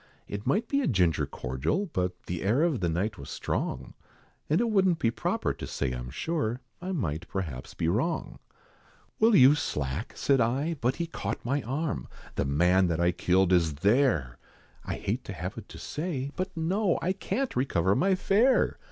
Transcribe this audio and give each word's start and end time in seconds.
It 0.27 0.47
might 0.47 0.67
be 0.67 0.81
a 0.81 0.87
ginger 0.87 1.27
cordial; 1.27 1.85
but 1.93 2.23
The 2.25 2.41
air 2.41 2.63
of 2.63 2.79
the 2.79 2.89
night 2.89 3.19
was 3.19 3.29
strong, 3.29 3.93
And 4.49 4.59
it 4.59 4.71
wouldn't 4.71 4.97
be 4.97 5.11
proper 5.11 5.53
to 5.53 5.67
say 5.67 5.91
I'm 5.91 6.09
sure, 6.09 6.59
I 6.81 6.91
might 6.91 7.27
perhaps 7.27 7.75
be 7.75 7.87
wrong. 7.87 8.39
"Will 9.19 9.35
you 9.35 9.53
slack?" 9.53 10.13
said 10.15 10.41
I, 10.41 10.73
but 10.81 10.95
he 10.95 11.05
caught 11.05 11.45
my 11.45 11.61
arm 11.61 12.07
"The 12.33 12.45
man 12.45 12.87
that 12.87 12.99
I 12.99 13.11
killed 13.11 13.53
is 13.53 13.75
there! 13.75 14.39
I 14.83 14.95
hate 14.95 15.23
to 15.25 15.33
have 15.33 15.55
it 15.55 15.69
to 15.69 15.77
say. 15.77 16.31
But 16.35 16.57
no, 16.57 16.97
I 16.99 17.13
can't 17.13 17.55
recover 17.55 17.93
my 17.95 18.15
fare! 18.15 18.79